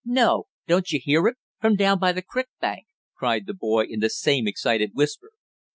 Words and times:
"No, 0.03 0.47
don't 0.65 0.91
you 0.91 0.99
hear 0.99 1.27
it 1.27 1.37
from 1.59 1.75
down 1.75 1.99
by 1.99 2.11
the 2.11 2.23
crick 2.23 2.49
bank?" 2.59 2.87
cried 3.15 3.45
the 3.45 3.53
boy 3.53 3.83
in 3.87 3.99
the 3.99 4.09
same 4.09 4.47
excited 4.47 4.93
whisper. 4.95 5.29